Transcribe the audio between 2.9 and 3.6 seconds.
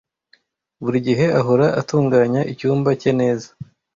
cye neza.